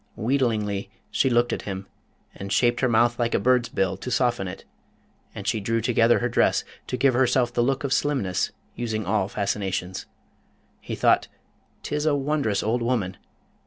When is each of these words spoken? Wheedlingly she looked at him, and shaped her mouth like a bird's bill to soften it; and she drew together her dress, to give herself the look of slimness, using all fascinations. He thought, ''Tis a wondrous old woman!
Wheedlingly 0.15 0.89
she 1.11 1.29
looked 1.29 1.53
at 1.53 1.61
him, 1.61 1.85
and 2.33 2.51
shaped 2.51 2.79
her 2.79 2.89
mouth 2.89 3.19
like 3.19 3.35
a 3.35 3.39
bird's 3.39 3.69
bill 3.69 3.97
to 3.97 4.09
soften 4.09 4.47
it; 4.47 4.65
and 5.35 5.45
she 5.45 5.59
drew 5.59 5.79
together 5.79 6.17
her 6.17 6.27
dress, 6.27 6.63
to 6.87 6.97
give 6.97 7.13
herself 7.13 7.53
the 7.53 7.61
look 7.61 7.83
of 7.83 7.93
slimness, 7.93 8.51
using 8.73 9.05
all 9.05 9.27
fascinations. 9.27 10.07
He 10.79 10.95
thought, 10.95 11.27
''Tis 11.83 12.07
a 12.07 12.15
wondrous 12.15 12.63
old 12.63 12.81
woman! 12.81 13.17